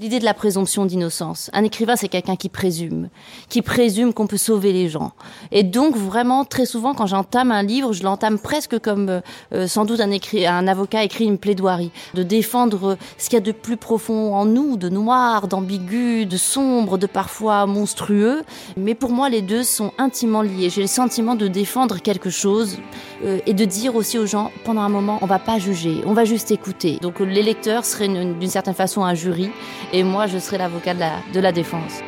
[0.00, 1.50] L'idée de la présomption d'innocence.
[1.52, 3.10] Un écrivain, c'est quelqu'un qui présume,
[3.50, 5.12] qui présume qu'on peut sauver les gens.
[5.52, 9.20] Et donc, vraiment, très souvent, quand j'entame un livre, je l'entame presque comme euh,
[9.52, 13.44] euh, sans doute un, un avocat écrit une plaidoirie, de défendre ce qu'il y a
[13.44, 18.42] de plus profond en nous, de noir, d'ambigu, de sombre, de parfois monstrueux.
[18.78, 20.70] Mais pour moi, les deux sont intimement liés.
[20.70, 22.78] J'ai le sentiment de défendre quelque chose
[23.22, 26.14] euh, et de dire aussi aux gens, pendant un moment, on va pas juger, on
[26.14, 26.96] va juste écouter.
[27.02, 29.50] Donc, les lecteurs seraient d'une certaine façon un jury
[29.92, 32.00] et moi je serai l'avocat de la, défense.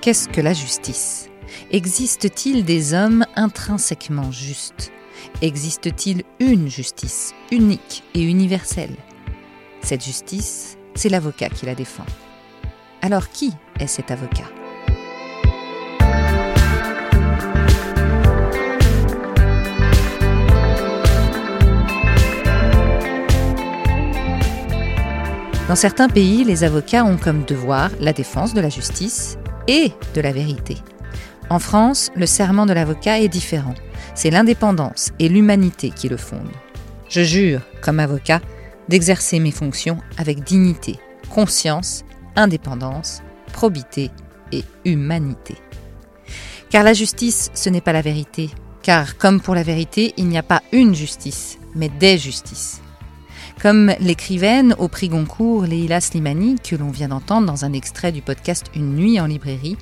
[0.00, 1.28] Qu'est-ce que la justice?
[1.70, 4.92] Existe-t-il des hommes intrinsèquement justes?
[5.42, 8.96] Existe-t-il une justice unique et universelle?
[9.82, 12.06] Cette justice, c'est l'avocat qui la défend.
[13.02, 14.57] Alors qui est cet avocat?
[25.68, 30.20] Dans certains pays, les avocats ont comme devoir la défense de la justice et de
[30.22, 30.78] la vérité.
[31.50, 33.74] En France, le serment de l'avocat est différent.
[34.14, 36.56] C'est l'indépendance et l'humanité qui le fondent.
[37.10, 38.40] Je jure, comme avocat,
[38.88, 42.02] d'exercer mes fonctions avec dignité, conscience,
[42.34, 43.20] indépendance,
[43.52, 44.10] probité
[44.52, 45.56] et humanité.
[46.70, 48.48] Car la justice, ce n'est pas la vérité.
[48.80, 52.80] Car, comme pour la vérité, il n'y a pas une justice, mais des justices.
[53.60, 58.22] Comme l'écrivaine au prix Goncourt Leila Slimani, que l'on vient d'entendre dans un extrait du
[58.22, 59.76] podcast Une nuit en librairie,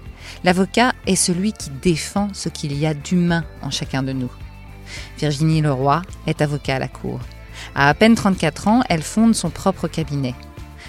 [0.45, 4.31] l'avocat est celui qui défend ce qu'il y a d'humain en chacun de nous.
[5.19, 7.21] Virginie Leroy est avocat à la Cour.
[7.75, 10.35] À à peine 34 ans, elle fonde son propre cabinet.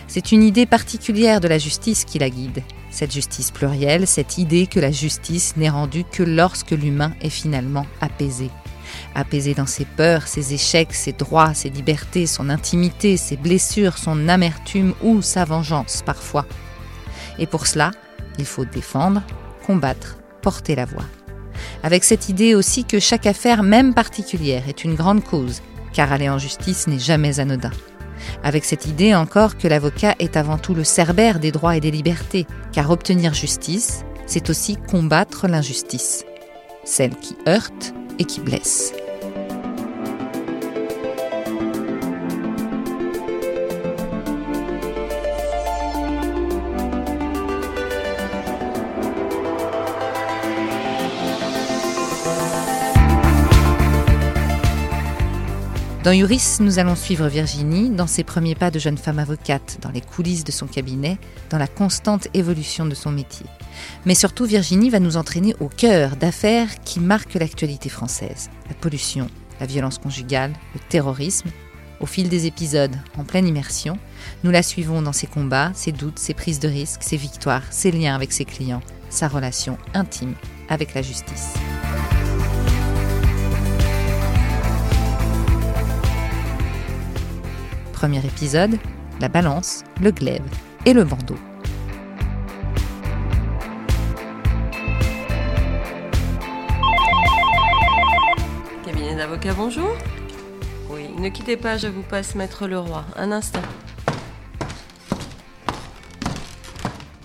[0.08, 2.64] C'est une idée particulière de la justice qui la guide.
[2.90, 7.86] Cette justice plurielle, cette idée que la justice n'est rendue que lorsque l'humain est finalement
[8.00, 8.50] apaisé
[9.18, 14.30] apaisé dans ses peurs, ses échecs, ses droits, ses libertés, son intimité, ses blessures, son
[14.30, 16.46] amertume ou sa vengeance parfois.
[17.40, 17.92] Et pour cela,
[18.38, 19.24] il faut défendre,
[19.66, 21.06] combattre, porter la voix.
[21.84, 25.62] Avec cette idée aussi que chaque affaire, même particulière, est une grande cause,
[25.94, 27.72] car aller en justice n'est jamais anodin.
[28.44, 31.92] Avec cette idée encore que l'avocat est avant tout le cerbère des droits et des
[31.92, 36.26] libertés, car obtenir justice, c'est aussi combattre l'injustice,
[36.84, 38.94] celle qui heurte et qui blesse.
[56.08, 59.90] Dans Uris, nous allons suivre Virginie dans ses premiers pas de jeune femme avocate, dans
[59.90, 61.18] les coulisses de son cabinet,
[61.50, 63.46] dans la constante évolution de son métier.
[64.06, 68.50] Mais surtout, Virginie va nous entraîner au cœur d'affaires qui marquent l'actualité française.
[68.70, 69.28] La pollution,
[69.60, 71.50] la violence conjugale, le terrorisme.
[72.00, 74.00] Au fil des épisodes, en pleine immersion,
[74.46, 77.92] nous la suivons dans ses combats, ses doutes, ses prises de risques, ses victoires, ses
[77.92, 80.36] liens avec ses clients, sa relation intime
[80.70, 81.56] avec la justice.
[87.98, 88.78] Premier épisode,
[89.20, 90.44] la balance, le glaive
[90.86, 91.34] et le bandeau.
[98.86, 99.90] Cabinet d'avocat, bonjour.
[100.92, 103.04] Oui, ne quittez pas, je vous passe Maître Leroy.
[103.16, 103.64] Un instant.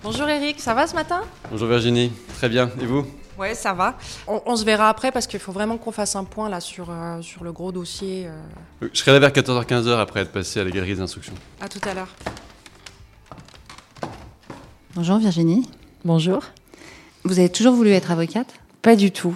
[0.03, 1.21] Bonjour Eric, ça va ce matin?
[1.51, 2.71] Bonjour Virginie, très bien.
[2.81, 3.07] Et vous?
[3.39, 3.97] Ouais, ça va.
[4.27, 7.23] On, se verra après parce qu'il faut vraiment qu'on fasse un point là sur, euh,
[7.23, 8.27] sur le gros dossier.
[8.27, 8.89] Euh.
[8.93, 11.35] Je serai là vers 14h-15h après être passé à la galerie d'instruction.
[11.61, 12.09] À tout à l'heure.
[14.95, 15.69] Bonjour Virginie.
[16.05, 16.43] Bonjour.
[17.25, 18.53] Vous avez toujours voulu être avocate?
[18.83, 19.35] Pas du tout.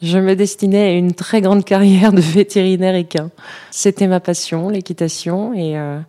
[0.00, 3.30] Je me destinais à une très grande carrière de vétérinaire équin.
[3.70, 6.00] C'était ma passion, l'équitation, et euh,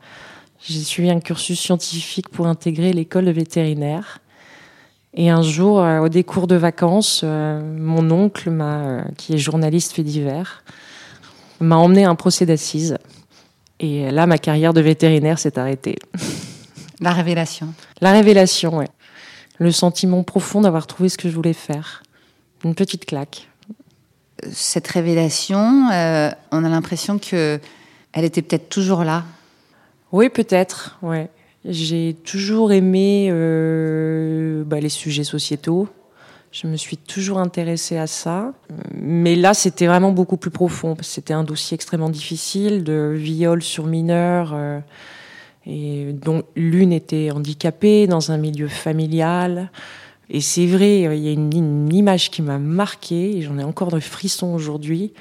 [0.62, 4.20] j'ai suivi un cursus scientifique pour intégrer l'école de vétérinaire.
[5.16, 9.92] Et un jour, euh, au décours de vacances, euh, mon oncle, euh, qui est journaliste
[9.92, 10.64] fait divers,
[11.60, 12.98] m'a emmené à un procès d'assises.
[13.80, 15.98] Et là, ma carrière de vétérinaire s'est arrêtée.
[17.00, 17.74] La révélation.
[18.02, 18.86] La révélation, oui.
[19.60, 22.02] Le sentiment profond d'avoir trouvé ce que je voulais faire.
[22.64, 23.50] Une petite claque.
[24.52, 27.60] Cette révélation, on a l'impression que
[28.14, 29.26] elle était peut-être toujours là.
[30.12, 31.30] Oui, peut-être, ouais.
[31.66, 35.88] J'ai toujours aimé euh, bah, les sujets sociétaux.
[36.52, 38.54] Je me suis toujours intéressée à ça.
[38.94, 40.96] Mais là, c'était vraiment beaucoup plus profond.
[41.02, 48.32] C'était un dossier extrêmement difficile de viol sur mineurs, euh, dont l'une était handicapée dans
[48.32, 49.72] un milieu familial.
[50.30, 53.92] Et c'est vrai, il y a une, image qui m'a marquée, et j'en ai encore
[53.92, 55.14] de frissons aujourd'hui,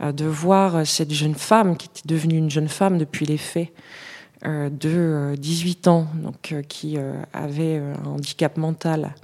[0.00, 3.68] euh, de voir cette jeune femme qui était devenue une jeune femme depuis les faits,
[3.68, 4.09] euh,
[4.44, 6.96] de 18 ans, donc qui
[7.32, 9.14] avait un handicap mental,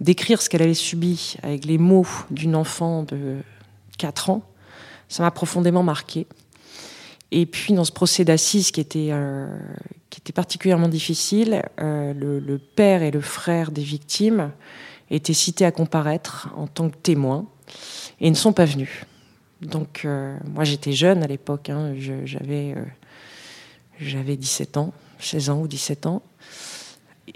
[0.00, 3.36] d'écrire ce qu'elle avait subi avec les mots d'une enfant de
[3.98, 4.42] 4 ans,
[5.08, 6.26] ça m'a profondément marqué.
[7.30, 9.46] Et puis dans ce procès d'assises qui était euh,
[10.10, 14.50] qui était particulièrement difficile, euh, le, père et le frère des victimes
[15.10, 17.46] étaient cités à comparaître en tant que témoins
[18.20, 18.90] et ne sont pas venus.
[19.62, 21.94] Donc euh, moi j'étais jeune à l'époque, hein,
[22.24, 22.74] j'avais
[24.00, 26.22] j'avais 17 ans, 16 ans ou 17 ans.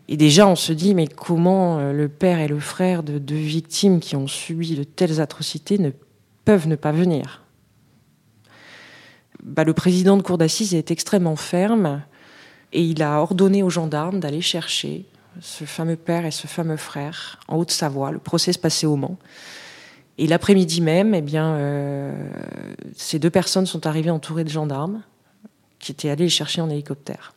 [0.08, 4.00] Et déjà, on se dit, mais comment le père et le frère de deux victimes
[4.00, 5.90] qui ont subi de telles atrocités ne
[6.44, 7.42] peuvent ne pas venir?
[9.42, 12.02] Bah, le président de cour d'assises est extrêmement ferme
[12.72, 15.06] et il a ordonné aux gendarmes d'aller chercher
[15.40, 18.10] ce fameux père et ce fameux frère en Haute-Savoie.
[18.10, 19.18] Le procès se passait au Mans.
[20.18, 22.30] Et l'après-midi même, eh bien, euh,
[22.96, 25.02] ces deux personnes sont arrivées entourées de gendarmes
[25.86, 27.32] qui étaient allés les chercher en hélicoptère.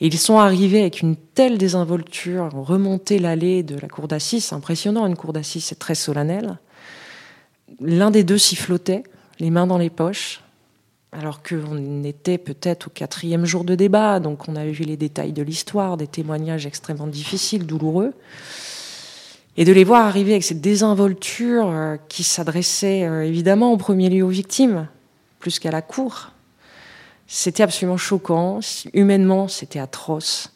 [0.00, 5.06] Ils sont arrivés avec une telle désinvolture, ont remonté l'allée de la cour d'assises, impressionnant,
[5.06, 6.58] une cour d'assises, c'est très solennel.
[7.80, 9.02] L'un des deux sifflotait,
[9.38, 10.40] les mains dans les poches,
[11.12, 15.32] alors qu'on était peut-être au quatrième jour de débat, donc on avait vu les détails
[15.32, 18.14] de l'histoire, des témoignages extrêmement difficiles, douloureux,
[19.58, 24.08] et de les voir arriver avec cette désinvolture euh, qui s'adressait euh, évidemment en premier
[24.08, 24.88] lieu aux victimes,
[25.38, 26.32] plus qu'à la cour.
[27.32, 28.58] C'était absolument choquant,
[28.92, 30.52] humainement c'était atroce.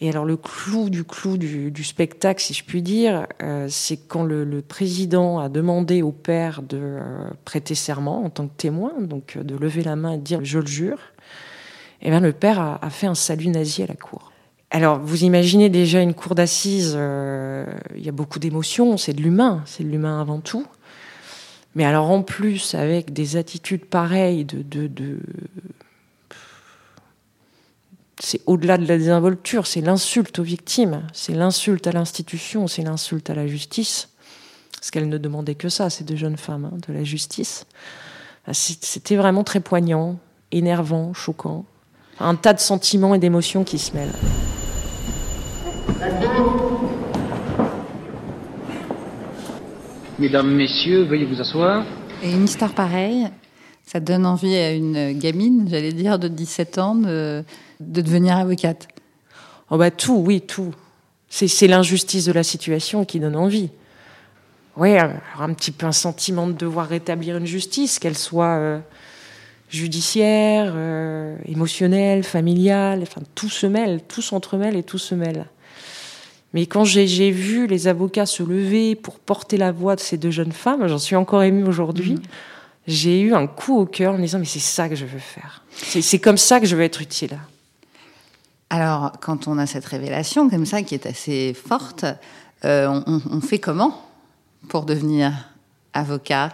[0.00, 4.22] Et alors le clou du clou du, spectacle, si je puis dire, euh, c'est quand
[4.22, 7.00] le, président a demandé au père de euh,
[7.44, 10.38] prêter serment en tant que témoin, donc euh, de lever la main et de dire
[10.44, 11.00] je le jure.
[12.00, 14.30] Et eh bien le père a, fait un salut nazi à la cour.
[14.70, 19.64] Alors vous imaginez déjà une cour d'assises, il y a beaucoup d'émotions, c'est de l'humain,
[19.66, 20.64] c'est de l'humain avant tout.
[21.74, 25.18] Mais alors en plus avec des attitudes pareilles de, de
[28.24, 33.28] c'est au-delà de la désinvolture, c'est l'insulte aux victimes, c'est l'insulte à l'institution, c'est l'insulte
[33.28, 34.08] à la justice.
[34.72, 37.66] Parce qu'elle ne demandait que ça, ces deux jeunes femmes, hein, de la justice.
[38.50, 40.18] C'était vraiment très poignant,
[40.52, 41.66] énervant, choquant.
[42.18, 44.12] Un tas de sentiments et d'émotions qui se mêlent.
[50.18, 51.84] Mesdames, Messieurs, veuillez vous asseoir.
[52.22, 53.28] Et une histoire pareille,
[53.86, 57.44] ça donne envie à une gamine, j'allais dire, de 17 ans, de,
[57.80, 58.88] de devenir avocate
[59.70, 60.74] Oh bah tout, oui, tout.
[61.28, 63.70] C'est l'injustice de la situation qui donne envie.
[64.76, 68.78] Oui, un petit peu un sentiment de devoir rétablir une justice, qu'elle soit euh,
[69.68, 75.46] judiciaire, euh, émotionnelle, familiale, enfin tout se mêle, tout s'entremêle et tout se mêle.
[76.54, 80.30] Mais quand j'ai vu les avocats se lever pour porter la voix de ces deux
[80.30, 82.14] jeunes femmes, j'en suis encore émue aujourd'hui.
[82.14, 82.22] Mmh.
[82.86, 85.18] J'ai eu un coup au cœur en me disant mais c'est ça que je veux
[85.18, 85.62] faire.
[85.76, 87.38] C'est comme ça que je veux être utile.
[88.70, 92.04] Alors, quand on a cette révélation comme ça, qui est assez forte,
[92.64, 94.02] euh, on, fait comment
[94.68, 95.32] pour devenir
[95.92, 96.50] avocat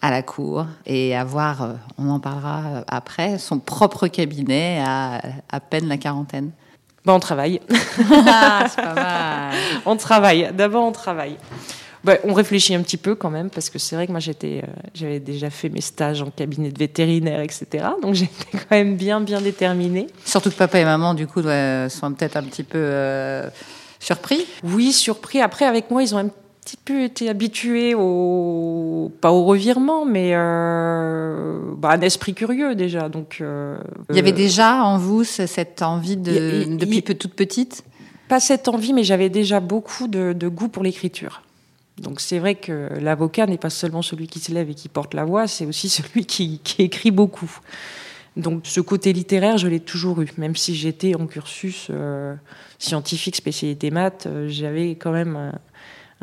[0.00, 5.20] à la cour et avoir, euh, on en parlera après, son propre cabinet à
[5.50, 6.52] à peine la quarantaine?
[7.04, 7.60] Ben, On travaille.
[8.26, 9.54] Ah, c'est pas mal.
[9.86, 10.50] on travaille.
[10.54, 11.36] D'abord, on travaille.
[12.04, 14.62] Bah, on réfléchit un petit peu quand même, parce que c'est vrai que moi j'étais,
[14.64, 17.86] euh, j'avais déjà fait mes stages en cabinet de vétérinaire, etc.
[18.02, 20.08] Donc j'étais quand même bien, bien déterminée.
[20.24, 23.48] Surtout que papa et maman, du coup, sont peut-être un petit peu euh,
[24.00, 24.44] surpris.
[24.64, 25.40] Oui, surpris.
[25.40, 26.28] Après, avec moi, ils ont un
[26.64, 33.08] petit peu été habitués au, pas au revirement, mais euh, bah, un esprit curieux déjà.
[33.08, 33.40] Donc,
[34.10, 37.84] il y avait déjà en vous cette envie de, depuis toute petite?
[38.28, 41.42] Pas cette envie, mais j'avais déjà beaucoup de goût pour l'écriture.
[41.98, 45.14] Donc c'est vrai que l'avocat n'est pas seulement celui qui se lève et qui porte
[45.14, 47.58] la voix, c'est aussi celui qui, écrit beaucoup.
[48.36, 52.34] Donc ce côté littéraire, je l'ai toujours eu, même si j'étais en cursus euh,
[52.78, 55.52] scientifique, spécialité maths, euh, j'avais quand même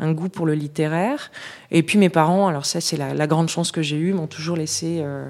[0.00, 1.30] un, goût pour le littéraire.
[1.70, 4.56] Et puis mes parents, alors ça c'est la, grande chance que j'ai eue, m'ont toujours
[4.56, 5.24] laissé, euh,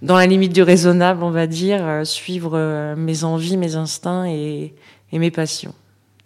[0.00, 4.72] dans la limite du raisonnable, on va dire, suivre mes envies, mes instincts et
[5.12, 5.74] mes passions.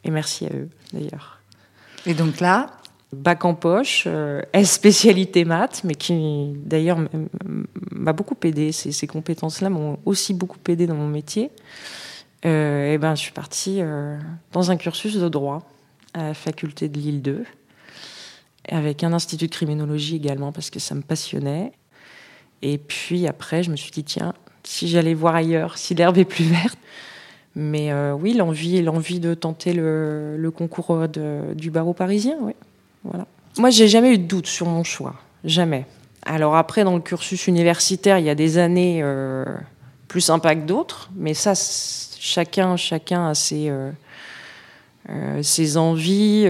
[0.05, 1.41] Et merci à eux d'ailleurs.
[2.07, 2.67] Et donc là,
[3.15, 6.99] bac en poche, euh, spécialité maths, mais qui d'ailleurs
[7.91, 8.73] m'a beaucoup aidé.
[8.73, 11.51] Ces, compétences-là m'ont aussi beaucoup aidé dans mon métier.
[12.45, 14.19] Euh, et ben, je suis partie euh,
[14.53, 15.63] dans un cursus de droit
[16.13, 17.45] à la faculté de Lille 2,
[18.69, 21.73] avec un institut de criminologie également parce que ça me passionnait.
[22.63, 26.25] Et puis après, je me suis dit tiens, si j'allais voir ailleurs, si l'herbe est
[26.25, 26.79] plus verte.
[27.57, 32.53] Mais euh, oui, l'envie, l'envie de tenter le, concours du barreau parisien, oui.
[33.59, 35.87] Moi, j'ai jamais eu de doute sur mon choix, jamais.
[36.27, 39.45] Alors après, dans le cursus universitaire, il y a des années euh,
[40.09, 41.53] plus sympas que d'autres, mais ça,
[42.19, 43.91] chacun, chacun a ses, euh,
[45.11, 46.49] euh, ses envies.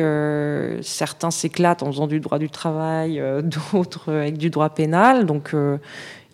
[0.83, 3.23] certains s'éclatent en faisant du droit du travail,
[3.73, 5.27] d'autres avec du droit pénal.
[5.27, 5.55] Donc,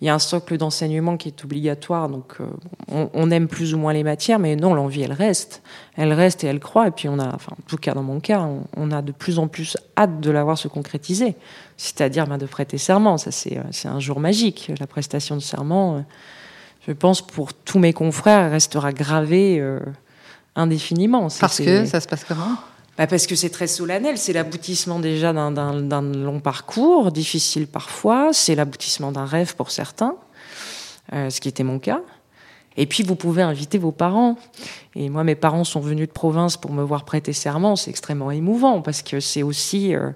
[0.01, 2.09] il y a un socle d'enseignement qui est obligatoire.
[2.09, 2.45] Donc, euh,
[2.91, 5.61] on, on aime plus ou moins les matières, mais non, l'envie, elle reste.
[5.95, 6.87] Elle reste et elle croît.
[6.87, 9.11] Et puis, on a, enfin, en tout cas, dans mon cas, on, on a de
[9.11, 11.35] plus en plus hâte de la voir se concrétiser.
[11.77, 13.19] C'est-à-dire ben, de prêter serment.
[13.19, 14.71] Ça, c'est euh, c'est un jour magique.
[14.79, 15.99] La prestation de serment, euh,
[16.87, 19.79] je pense, pour tous mes confrères, elle restera gravée euh,
[20.55, 21.27] indéfiniment.
[21.39, 22.57] Parce que ça se passe comment?
[22.97, 28.55] Bah parce que c'est très solennel, c'est l'aboutissement déjà d'un- long parcours, difficile parfois, c'est
[28.55, 30.15] l'aboutissement d'un rêve pour certains,
[31.13, 32.01] euh, ce qui était mon cas.
[32.77, 34.37] Et puis vous pouvez inviter vos parents.
[34.95, 38.31] Et moi, mes parents sont venus de province pour me voir prêter serment, c'est extrêmement
[38.31, 40.09] émouvant parce que c'est aussi, euh,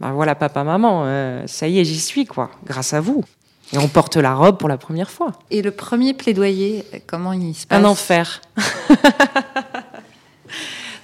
[0.00, 3.24] bah voilà, papa, maman, euh, ça y est, j'y suis quoi, grâce à vous.
[3.72, 5.32] Et on porte la robe pour la première fois.
[5.50, 7.78] Et le premier plaidoyer, comment il se passe?
[7.80, 8.40] Un enfer.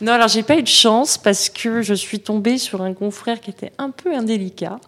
[0.02, 3.40] non, alors j'ai pas eu de chance parce que je suis tombée sur un confrère
[3.40, 4.80] qui était un peu indélicat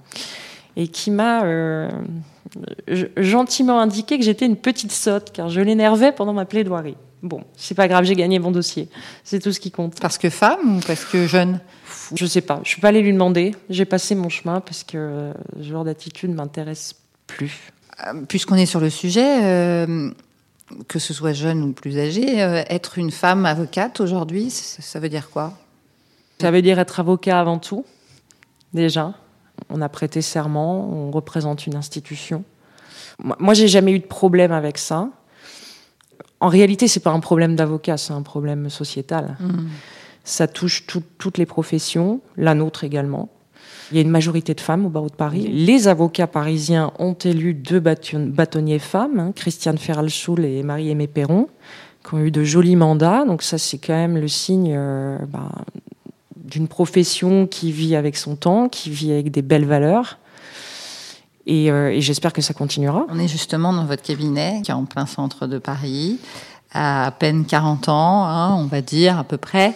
[0.76, 1.88] et qui m'a euh,
[3.16, 6.96] gentiment indiqué que j'étais une petite sotte car je l'énervais pendant ma plaidoirie.
[7.22, 8.88] Bon, c'est pas grave, j'ai gagné mon dossier.
[9.22, 9.98] C'est tout ce qui compte.
[10.00, 11.60] Parce que femme ou parce que jeune?
[12.14, 13.54] Je sais pas, je suis pas allée lui demander.
[13.70, 17.72] J'ai passé mon chemin parce que ce genre d'attitude m'intéresse plus.
[18.06, 20.10] Euh, Puisqu'on est sur le sujet, euh,
[20.88, 25.08] que ce soit jeune ou plus âgé, euh, être une femme avocate aujourd'hui, ça, veut
[25.08, 25.52] dire quoi?
[26.40, 27.84] Ça veut dire être avocat avant tout,
[28.72, 29.14] déjà.
[29.70, 32.44] On a prêté serment, on représente une institution.
[33.38, 35.08] Moi, j'ai jamais eu de problème avec ça.
[36.40, 39.36] En réalité, c'est pas un problème d'avocat, c'est un problème sociétal.
[40.24, 43.28] Ça touche tout- toutes les professions, la nôtre également.
[43.90, 45.46] Il y a une majorité de femmes au barreau de Paris.
[45.48, 51.48] Les avocats parisiens ont élu deux bâton- bâtonniers femmes, hein, Christiane Ferralschul et Marie-Aimée Perron,
[52.06, 53.24] qui ont eu de jolis mandats.
[53.24, 55.50] Donc ça, c'est quand même le signe euh, bah,
[56.36, 60.18] d'une profession qui vit avec son temps, qui vit avec des belles valeurs.
[61.46, 63.06] Et, euh, et j'espère que ça continuera.
[63.10, 66.18] On est justement dans votre cabinet, qui est en plein centre de Paris,
[66.72, 69.74] à à peine 40 ans, hein, on va dire à peu près.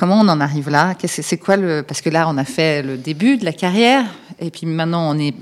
[0.00, 0.94] Comment on en arrive là?
[1.04, 4.02] C'est quoi le Parce que là, on a fait le début de la carrière,
[4.38, 5.34] et puis maintenant, on est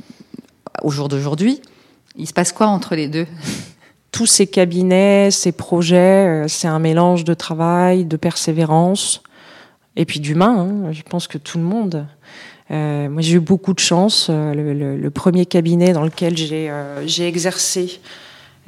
[0.83, 1.62] au jour d'aujourd'hui.
[2.17, 3.29] Il se passe quoi entre les deux?
[4.11, 9.23] Tous ces cabinets, ces projets, euh, c'est un mélange de travail, de persévérance,
[9.95, 10.67] et puis d'humain.
[10.69, 10.91] hein.
[10.91, 12.09] Je pense que tout le monde.
[12.73, 14.27] Euh, moi, j'ai eu beaucoup de chance.
[14.29, 16.69] Euh, Le, premier cabinet dans lequel j'ai
[17.07, 18.00] j'ai exercé,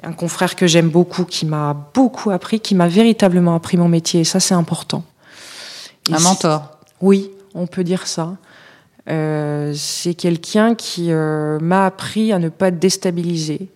[0.04, 4.20] un confrère que j'aime beaucoup, qui m'a beaucoup appris, qui m'a véritablement appris mon métier.
[4.20, 5.02] Et ça, c'est important.
[6.08, 6.78] Et Un mentor.
[7.00, 8.36] Oui, on peut dire ça.
[9.08, 13.68] Euh, c'est quelqu'un qui euh, m'a appris à ne pas être déstabilisé,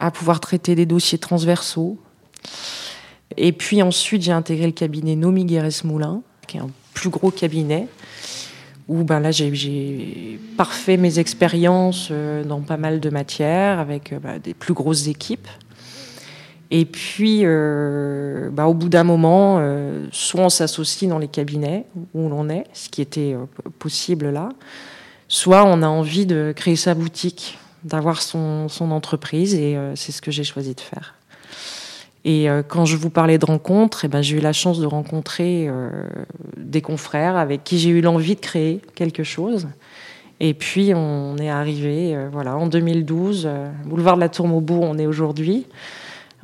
[0.00, 1.98] à pouvoir traiter des dossiers transversaux.
[3.36, 7.30] Et puis ensuite, j'ai intégré le cabinet Nomi Guérès Moulin, qui est un plus gros
[7.30, 7.88] cabinet,
[8.88, 14.38] où ben là, j'ai- parfait mes expériences euh, dans pas mal de matières, avec ben,
[14.38, 15.48] des plus grosses équipes.
[16.70, 21.84] Et puis, euh, bah, au bout d'un moment, euh, soit on s'associe dans les cabinets
[22.14, 23.46] où l'on est, ce qui était euh,
[23.78, 24.48] possible là,
[25.28, 30.12] soit on a envie de créer sa boutique, d'avoir son, son entreprise, et euh, c'est
[30.12, 31.14] ce que j'ai choisi de faire.
[32.26, 34.86] Et euh, quand je vous parlais de rencontres, eh ben, j'ai eu la chance de
[34.86, 35.88] rencontrer euh,
[36.56, 39.68] des confrères avec qui j'ai eu l'envie de créer quelque chose.
[40.40, 44.98] Et puis on est arrivé, voilà, en 2012, euh, boulevard de la Tour Maubourg, on
[44.98, 45.66] est aujourd'hui.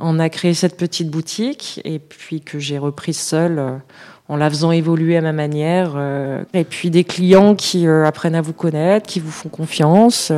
[0.04, 3.76] On a créé cette petite boutique et puis que j'ai reprise seule euh,
[4.28, 5.92] en la faisant évoluer à ma manière.
[5.96, 10.32] euh, et puis des clients qui euh, apprennent à vous connaître, qui vous font confiance,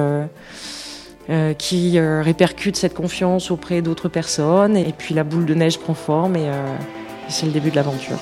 [1.58, 4.76] qui euh, répercutent cette confiance auprès d'autres personnes.
[4.76, 6.50] Et puis la boule de neige prend forme et
[7.28, 8.18] c'est le début de l'aventure.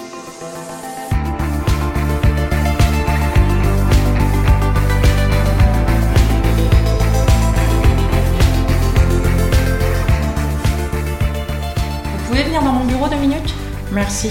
[13.93, 14.31] Merci.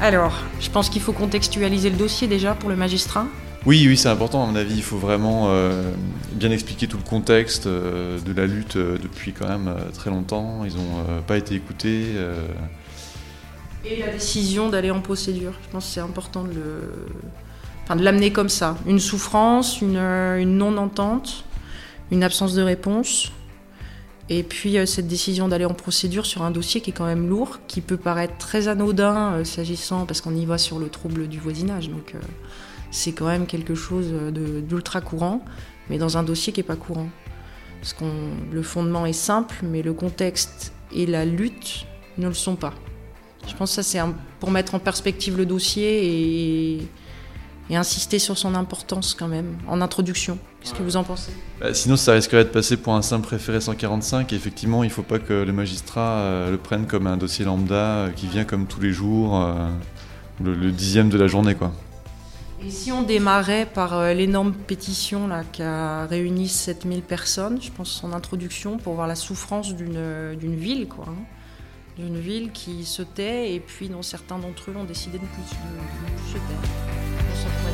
[0.00, 3.26] Alors, je pense qu'il faut contextualiser le dossier déjà pour le magistrat.
[3.66, 4.76] Oui, oui, c'est important à mon avis.
[4.76, 5.92] Il faut vraiment euh,
[6.32, 10.64] bien expliquer tout le contexte euh, de la lutte euh, depuis quand même très longtemps.
[10.64, 12.14] Ils n'ont pas été écoutés.
[13.84, 15.52] Et la décision d'aller en procédure.
[15.66, 17.06] Je pense que c'est important de le.
[17.84, 18.78] Enfin, de l'amener comme ça.
[18.86, 21.44] Une souffrance, une, une non-entente,
[22.10, 23.30] une absence de réponse.
[24.28, 27.28] Et puis euh, cette décision d'aller en procédure sur un dossier qui est quand même
[27.28, 31.28] lourd, qui peut paraître très anodin euh, s'agissant, parce qu'on y va sur le trouble
[31.28, 31.90] du voisinage.
[31.90, 32.18] Donc euh,
[32.90, 34.12] c'est quand même quelque chose
[34.68, 35.44] d'ultra courant,
[35.88, 37.08] mais dans un dossier qui n'est pas courant.
[37.80, 38.04] Parce que
[38.50, 41.86] le fondement est simple, mais le contexte et la lutte
[42.18, 42.72] ne le sont pas.
[43.46, 44.00] Je pense que ça c'est
[44.40, 46.88] pour mettre en perspective le dossier et
[47.70, 50.38] et insister sur son importance quand même, en introduction.
[50.60, 51.32] Qu'est-ce que vous en pensez?
[51.60, 54.32] Bah, Sinon, ça risquerait de passer pour un simple référé 145.
[54.32, 57.44] Et effectivement, il ne faut pas que le magistrat euh, le prenne comme un dossier
[57.44, 59.68] lambda euh, qui vient comme tous les jours, euh,
[60.42, 61.54] le, dixième de la journée.
[61.54, 61.72] quoi.
[62.64, 67.90] Et si on démarrait par l'énorme pétition là, qui a réuni 7000 personnes, je pense
[67.90, 71.04] son introduction, pour voir la souffrance d'une ville, quoi.
[71.08, 71.35] Hein.
[71.98, 75.28] D'une ville qui se tait et puis dont certains d'entre eux ont décidé de ne
[75.28, 75.42] plus,
[76.28, 77.65] se taire.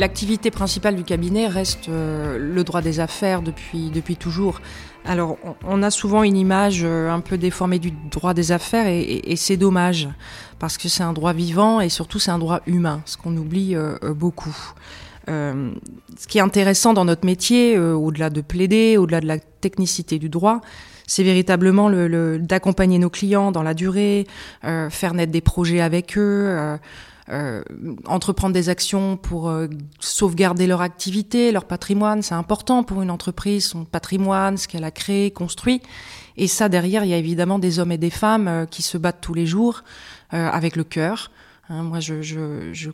[0.00, 4.62] L'activité principale du cabinet reste euh, le droit des affaires depuis, toujours.
[5.04, 9.36] Alors, on a souvent une image euh, un peu déformée du droit des affaires et,
[9.36, 10.08] c'est dommage
[10.58, 13.76] parce que c'est un droit vivant et surtout c'est un droit humain, ce qu'on oublie
[13.76, 14.56] euh, beaucoup.
[15.28, 20.30] ce qui est intéressant dans notre métier, au-delà de plaider, au-delà de la technicité du
[20.30, 20.62] droit,
[21.06, 24.26] c'est véritablement le, d'accompagner nos clients dans la durée,
[24.62, 26.78] faire naître des projets avec eux.
[27.30, 27.62] Euh,
[28.06, 29.68] entreprendre des actions pour euh,
[30.00, 32.22] sauvegarder leur activité, leur patrimoine.
[32.22, 35.80] C'est important pour une entreprise, son patrimoine, ce qu'elle a créé, construit.
[36.36, 38.98] Et ça, derrière, il y a évidemment des hommes et des femmes euh, qui se
[38.98, 39.84] battent tous les jours
[40.32, 41.32] avec le cœur.
[41.68, 42.90] Hein, moi, je, je, je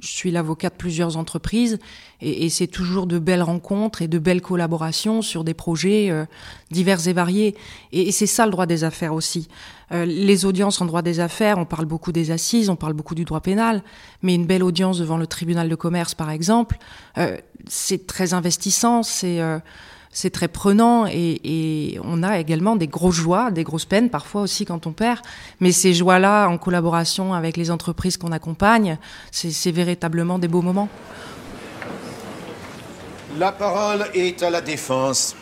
[0.00, 1.78] je suis l'avocat de plusieurs entreprises
[2.20, 6.24] et, c'est toujours de belles rencontres et de belles collaborations sur des projets euh,
[6.70, 7.54] divers et variés.
[7.92, 9.48] Et, et c'est ça le droit des affaires aussi.
[9.92, 13.14] Euh, les audiences en droit des affaires, on parle beaucoup des assises, on parle beaucoup
[13.14, 13.82] du droit pénal,
[14.22, 16.78] mais une belle audience devant le tribunal de commerce, par exemple,
[17.18, 19.40] euh, c'est très investissant, c'est
[20.20, 24.64] c'est très prenant et, on a également des grosses joies, des grosses peines parfois aussi
[24.64, 25.20] quand on perd.
[25.60, 28.98] Mais ces joies-là, en collaboration avec les entreprises qu'on accompagne,
[29.30, 30.88] c'est véritablement des beaux moments.
[33.38, 35.36] La parole est à la défense.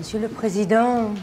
[0.00, 1.14] Monsieur le Président,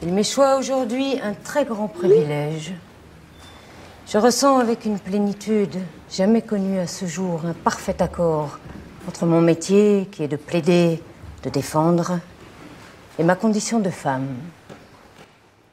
[0.00, 2.72] il m'est choix aujourd'hui un très grand privilège.
[4.12, 5.76] Je ressens avec une plénitude
[6.10, 8.58] jamais connue à ce jour un parfait accord
[9.06, 11.00] entre mon métier, qui est de plaider,
[11.44, 12.18] de défendre,
[13.20, 14.26] et ma condition de femme.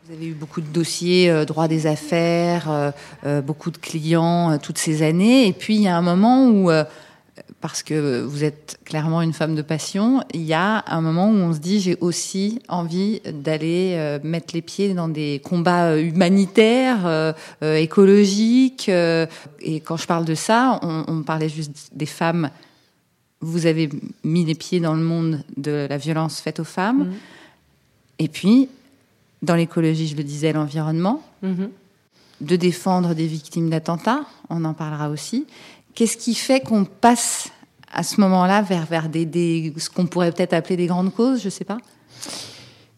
[0.06, 2.92] Vous avez eu beaucoup de dossiers, euh, droit des affaires, euh,
[3.26, 6.70] euh, beaucoup de clients toutes ces années, et puis il y a un moment où
[7.62, 11.36] parce que vous êtes clairement une femme de passion, il y a un moment où
[11.36, 16.02] on se dit j'ai aussi envie d'aller euh, mettre les pieds dans des combats euh,
[16.02, 18.90] humanitaires, euh, écologiques.
[18.90, 22.50] et quand je parle de ça, on, on, parlait juste des femmes.
[23.42, 23.90] Vous avez
[24.24, 27.04] mis les pieds dans le monde de la violence faite aux femmes.
[27.04, 28.20] Mm-hmm.
[28.20, 28.70] Et puis,
[29.42, 31.22] dans l'écologie, je le disais, l'environnement.
[31.44, 31.70] Mm-hmm.
[32.40, 35.48] De défendre des victimes d'attentats, on en parlera aussi.
[35.98, 37.50] Qu'est-ce qui fait qu'on passe
[37.92, 41.46] à ce moment-là vers, vers des, ce qu'on pourrait peut-être appeler des grandes causes, je
[41.46, 41.80] ne sais pas?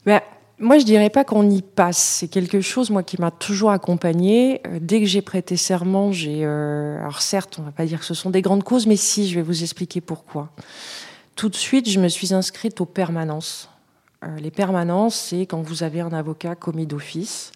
[0.06, 0.20] Ben,
[0.58, 1.98] Moi, je dirais pas qu'on y passe.
[1.98, 4.60] C'est quelque chose, moi, qui m'a toujours accompagnée.
[4.68, 6.42] Euh, dès que j'ai prêté serment, j'ai...
[6.44, 9.30] Euh, alors certes, on va pas dire que ce sont des grandes causes, mais si,
[9.30, 10.50] je vais vous expliquer pourquoi.
[11.38, 13.70] Tout de suite, je me suis inscrite aux permanences.
[14.26, 17.54] Euh, les permanences, c'est quand vous avez un avocat commis d'office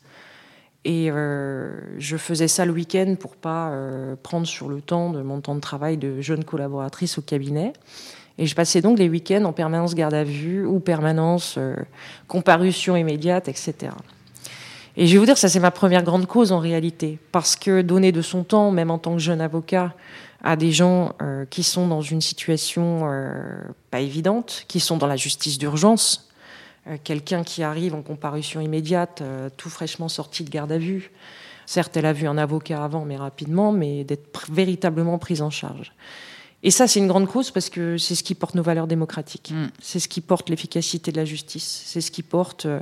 [0.86, 5.22] et euh, je faisais ça le week-end pour pas euh, prendre sur le temps de
[5.22, 7.72] mon temps de travail de jeune collaboratrice au cabinet.
[8.38, 11.76] Et je passais donc les week-ends en permanence garde à vue ou permanence euh,
[12.28, 13.94] comparution immédiate, etc.
[14.98, 17.82] Et je vais vous dire, ça c'est ma première grande cause en réalité, parce que
[17.82, 19.94] donner de son temps, même en tant que jeune avocat,
[20.44, 21.14] à des gens
[21.50, 23.10] qui sont dans une situation
[23.92, 26.33] pas évidente, qui sont dans la justice d'urgence, euh,
[27.04, 31.12] quelqu'un qui arrive en comparution immédiate, euh, tout fraîchement sorti de garde à vue.
[31.66, 35.94] Certes, elle a vu un avocat avant, mais rapidement, mais d'être véritablement prise en charge.
[36.62, 39.52] Et ça, c'est une grande cause parce que c'est ce qui porte nos valeurs démocratiques.
[39.52, 39.68] Mm.
[39.82, 41.84] C'est ce qui porte l'efficacité de la justice.
[41.86, 42.80] C'est ce qui porte euh,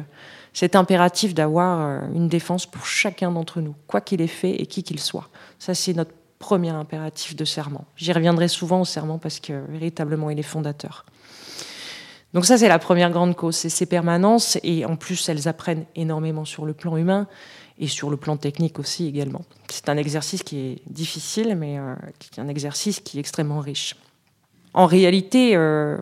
[0.54, 4.84] cet impératif d'avoir une défense pour chacun d'entre nous, quoi qu'il ait fait et qui
[4.84, 5.30] qu'il soit.
[5.60, 7.86] Ça, c'est notre premier impératif de serment.
[7.96, 11.06] J'y reviendrai souvent au serment parce que véritablement, il est fondateur.
[12.34, 15.86] Donc ça, c'est la première grande cause, c'est ces permanences, et en plus, elles apprennent
[15.96, 17.28] énormément sur le plan humain
[17.78, 19.44] et sur le plan technique aussi également.
[19.70, 23.60] c'est un exercice qui est difficile, mais euh, qui est un exercice qui est extrêmement
[23.60, 23.96] riche.
[24.74, 25.98] En réalité, euh,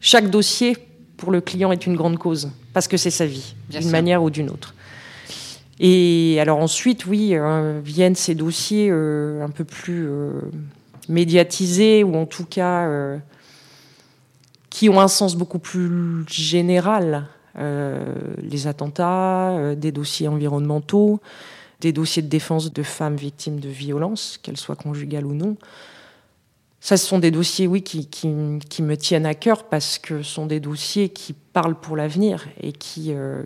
[0.00, 0.76] chaque dossier
[1.16, 4.30] pour le client est une grande cause, parce que c'est sa vie, d'une manière ou
[4.30, 4.74] d'une autre.
[5.80, 10.08] Et alors ensuite, oui, euh, viennent ces dossiers un peu plus
[11.08, 13.18] médiatisés, ou en tout cas
[14.78, 17.26] qui ont un sens beaucoup plus général.
[17.56, 21.20] les attentats, des dossiers environnementaux,
[21.80, 25.56] des dossiers de défense de femmes victimes de violences, qu'elles soient conjugales ou non.
[26.80, 30.46] Ça, ce sont des dossiers, oui, qui, me tiennent à cœur parce que ce sont
[30.46, 33.42] des dossiers qui parlent pour l'avenir et qui, euh,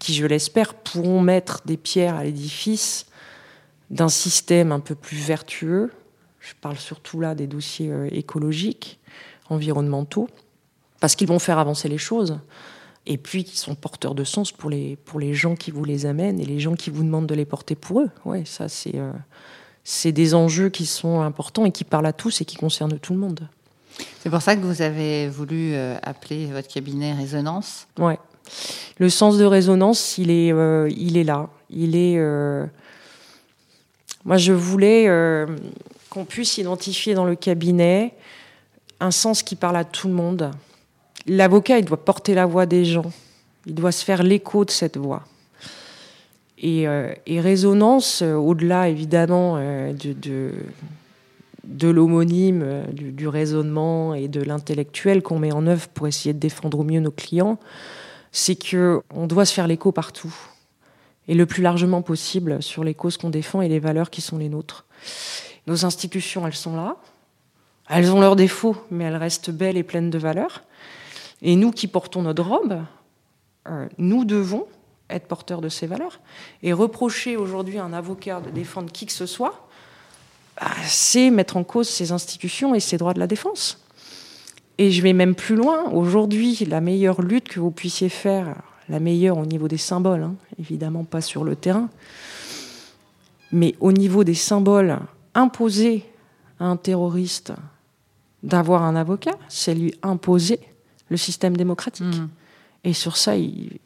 [0.00, 3.06] qui, je l'espère, pourront mettre des pierres à l'édifice
[3.90, 5.92] d'un système un peu plus vertueux.
[6.40, 8.98] Je parle surtout là des dossiers euh, écologiques,
[9.48, 10.28] environnementaux,
[11.00, 12.38] parce qu'ils vont faire avancer les choses
[13.06, 16.06] et puis qui sont porteurs de sens pour les, pour les gens qui vous les
[16.06, 18.10] amènent et les gens qui vous demandent de les porter pour eux.
[18.24, 19.12] Ouais, ça, c'est euh,
[19.84, 23.12] c'est des enjeux qui sont importants et qui parlent à tous et qui concernent tout
[23.12, 23.48] le monde.
[24.20, 28.18] C'est pour ça que vous avez voulu euh, appeler votre cabinet Résonance Ouais.
[28.98, 31.48] Le sens de résonance, il est, euh, il est là.
[31.70, 32.16] Il est.
[34.24, 35.08] Moi, je voulais
[36.10, 38.14] qu'on puisse identifier dans le cabinet
[39.00, 40.50] un sens qui parle à tout le monde
[41.26, 43.10] L'avocat, il doit porter la voix des gens.
[43.66, 45.24] Il doit se faire l'écho de cette voix.
[46.58, 55.38] Et, euh, résonance, euh, au-delà évidemment euh, de, l'homonyme, du, raisonnement et de l'intellectuel qu'on
[55.38, 57.58] met en œuvre pour essayer de défendre au mieux nos clients,
[58.32, 60.34] c'est que on doit se faire l'écho partout
[61.28, 64.38] et le plus largement possible sur les causes qu'on défend et les valeurs qui sont
[64.38, 64.86] les nôtres.
[65.66, 66.96] Nos institutions, elles sont là.
[67.88, 70.62] Elles ont leurs défauts, mais elles restent belles et pleines de valeurs.
[71.42, 72.82] Et nous qui portons notre robe,
[73.68, 74.66] euh, nous devons
[75.10, 76.20] être porteurs de ces valeurs.
[76.62, 79.68] Et reprocher aujourd'hui à un avocat de défendre qui que ce soit,
[80.60, 83.82] bah, c'est mettre en cause ces institutions et ses droits de la défense.
[84.78, 85.90] Et je vais même plus loin.
[85.90, 88.56] Aujourd'hui, la meilleure lutte que vous puissiez faire,
[88.88, 91.88] la meilleure au niveau des symboles, hein, évidemment pas sur le terrain,
[93.52, 94.98] mais au niveau des symboles,
[95.34, 96.04] imposer
[96.58, 97.52] à un terroriste
[98.42, 100.60] d'avoir un avocat, c'est lui imposer
[101.08, 102.06] le système démocratique.
[102.06, 102.28] Mm.
[102.84, 103.78] Et sur ça, il ne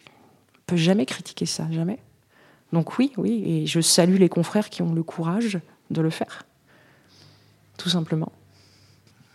[0.67, 1.99] peut jamais critiquer ça, jamais.
[2.73, 5.59] Donc oui, oui, et je salue les confrères qui ont le courage
[5.91, 6.45] de le faire,
[7.77, 8.31] tout simplement.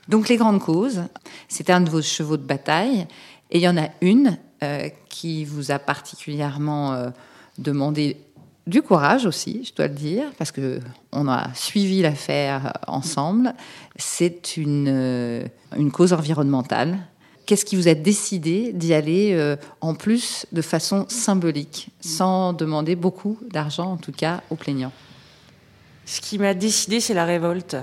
[0.08, 1.04] Donc les grandes causes,
[1.50, 3.08] c'est un de vos chevaux de bataille,
[3.52, 7.10] et il y en a une euh, qui vous a particulièrement euh,
[7.58, 8.18] demandé
[8.68, 10.80] du courage aussi, je dois le dire, parce que
[11.12, 13.54] on a suivi l'affaire ensemble.
[13.96, 15.46] C'est une, euh,
[15.78, 16.98] une cause environnementale
[17.46, 22.96] Qu'est-ce qui vous a décidé d'y aller euh, en plus de façon symbolique, sans demander
[22.96, 24.92] beaucoup d'argent, en tout cas aux plaignants?
[26.06, 27.78] Ce qui m'a décidé, c'est la révolte.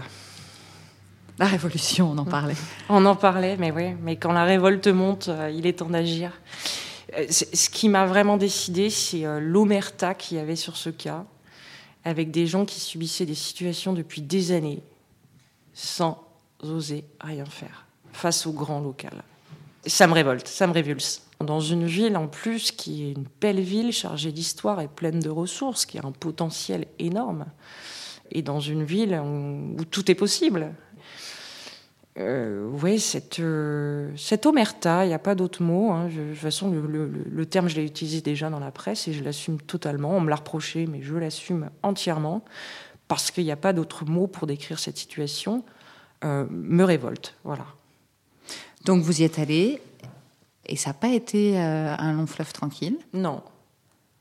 [1.39, 2.57] La révolution, on en parlait.
[2.89, 3.95] On en parlait, mais oui.
[4.03, 6.33] Mais quand la révolte monte, euh, il est temps d'agir.
[7.17, 11.25] Euh, ce qui m'a vraiment décidé, c'est l'omerta qu'il y avait sur ce cas,
[12.05, 14.83] avec des gens qui subissaient des situations depuis des années,
[15.73, 16.23] sans
[16.61, 19.23] oser rien faire, face au grand local
[19.87, 21.23] ça me révolte, ça me révulse.
[21.41, 25.29] Dans une ville en plus qui est une belle ville chargée d'histoire et pleine de
[25.29, 27.47] ressources, qui a un potentiel énorme,
[28.31, 30.73] et dans une ville où, tout est possible.
[32.19, 35.91] Euh, oui, cette, euh, cette omerta, il n'y a pas d'autre mot.
[35.91, 36.09] Hein.
[36.09, 39.61] de toute façon, le, terme, je l'ai utilisé déjà dans la presse et je l'assume
[39.61, 40.17] totalement.
[40.17, 42.45] On me l'a reproché, mais je l'assume entièrement
[43.09, 45.65] parce qu'il n'y a pas d'autre mot pour décrire cette situation.
[46.25, 47.67] Euh, me révolte, voilà.
[48.85, 49.81] Donc vous y êtes allé
[50.67, 52.99] et ça n'a pas été euh, un long fleuve tranquille?
[53.13, 53.43] Non.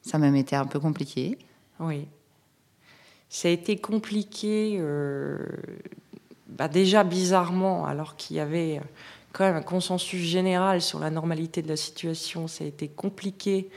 [0.01, 1.37] Ça a même été un peu compliqué.
[1.79, 2.07] Oui.
[3.29, 5.37] Ça a été compliqué, euh,
[6.47, 8.83] bah déjà bizarrement, alors qu'il y avait euh,
[9.31, 12.47] quand même un consensus général sur la normalité de la situation.
[12.47, 13.69] Ça a été compliqué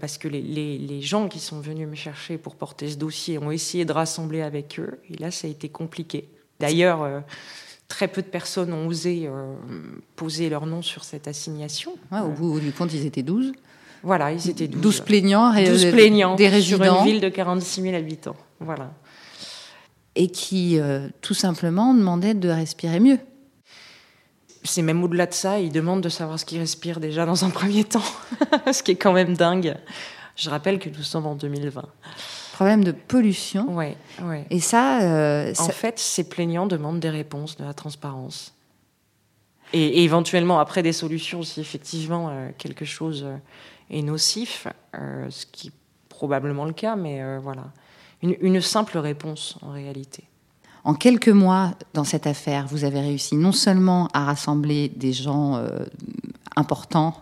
[0.00, 3.50] parce que les, les, gens qui sont venus me chercher pour porter ce dossier ont
[3.50, 5.00] essayé de rassembler avec eux.
[5.08, 6.28] Et là, ça a été compliqué.
[6.60, 7.24] D'ailleurs
[7.92, 9.54] très peu de personnes ont osé euh,
[10.16, 11.92] poser leur nom sur cette assignation.
[12.10, 13.52] au bout du compte, ils étaient 12.
[14.02, 14.80] Voilà, ils étaient 12.
[14.80, 16.84] 12 plaignants, 12 plaignants des résidents.
[16.84, 18.36] Sur une ville de 46 000 habitants.
[18.60, 18.92] Voilà.
[20.16, 23.18] Et qui, euh, tout simplement, demandaient de respirer mieux.
[24.64, 27.50] C'est même au-delà de ça, ils demandent de savoir ce qu'ils respirent déjà dans un
[27.50, 28.00] premier temps,
[28.72, 29.76] ce qui est quand même dingue.
[30.36, 31.84] Je rappelle que nous sommes en 2020
[32.62, 33.74] problème de pollution.
[33.74, 34.46] Ouais, ouais.
[34.50, 38.54] Et ça, euh, En fait, ces plaignants demandent des réponses, de la transparence.
[39.72, 43.36] Et, éventuellement, après, des solutions si effectivement euh, quelque chose euh,
[43.90, 45.72] est nocif, ce qui est
[46.08, 47.64] probablement le cas, mais voilà.
[48.22, 50.24] une, simple réponse en réalité.
[50.84, 55.60] En quelques mois, dans cette affaire, vous avez réussi non seulement à rassembler des gens
[56.54, 57.16] importants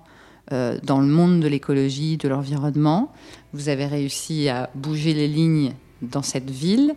[0.52, 3.12] euh, dans le monde de l'écologie, de l'environnement,
[3.52, 5.72] vous avez réussi à bouger les lignes
[6.02, 6.94] dans cette ville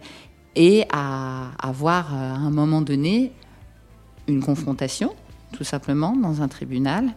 [0.55, 3.31] et à avoir à un moment donné
[4.27, 5.13] une confrontation,
[5.51, 7.13] tout simplement, dans un tribunal.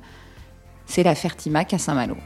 [0.86, 2.16] C'est l'affaire Timac à Saint-Malo.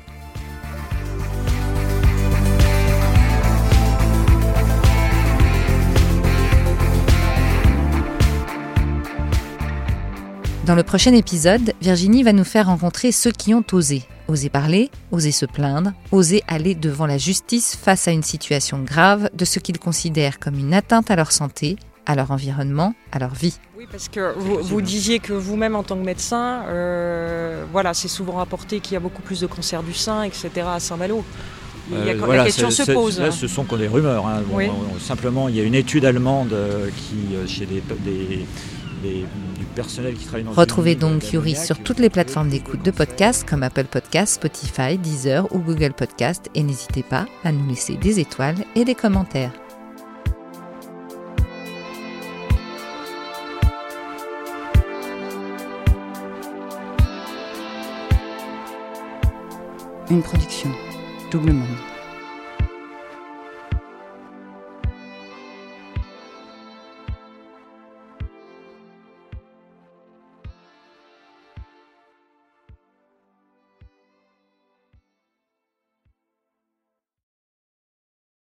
[10.70, 14.04] Dans le prochain épisode, Virginie va nous faire rencontrer ceux qui ont osé.
[14.28, 19.30] Osé parler, osé se plaindre, osé aller devant la justice face à une situation grave
[19.34, 21.74] de ce qu'ils considèrent comme une atteinte à leur santé,
[22.06, 23.58] à leur environnement, à leur vie.
[23.76, 28.34] Oui, parce que vous, disiez que vous-même, en tant que médecin, euh, voilà, c'est souvent
[28.34, 30.50] rapporté qu'il y a beaucoup plus de cancers du sein, etc.
[30.68, 31.24] à Saint-Malo.
[31.92, 33.18] Euh, la question se pose.
[33.18, 34.24] Là, ce sont que des rumeurs.
[34.24, 34.42] Hein.
[35.00, 37.66] simplement, il y a une étude allemande euh, qui, chez
[39.02, 39.24] des,
[39.58, 43.48] du personnel qui travaille dans Retrouvez donc Yuri sur toutes les plateformes d'écoute de podcasts
[43.48, 48.20] comme Apple Podcasts, Spotify, Deezer ou Google Podcasts et n'hésitez pas à nous laisser des
[48.20, 49.52] étoiles et des commentaires.
[60.10, 60.70] Une production.
[61.30, 61.89] Double monde.